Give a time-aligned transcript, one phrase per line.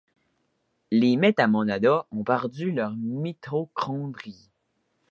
[0.89, 4.49] Les metamonada ont perdu leurs mitochondries.